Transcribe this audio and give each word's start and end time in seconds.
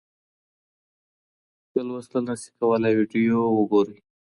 که 1.71 1.79
لوستل 1.87 2.21
نسئ 2.27 2.47
کولای 2.59 2.93
ویډیو 2.97 3.37
وګورئ. 3.57 3.97